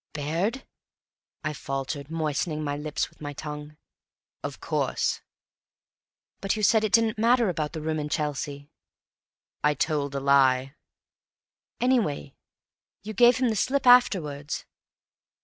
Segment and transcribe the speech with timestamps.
[0.13, 0.65] "Baird?"
[1.43, 3.77] I faltered, moistening my lips with my tongue.
[4.41, 5.21] "Of course."
[6.41, 8.71] "But you said it didn't matter about the room in Chelsea?"
[9.63, 10.73] "I told a lie."
[11.79, 12.33] "Anyway
[13.03, 14.65] you gave him the slip afterwards!"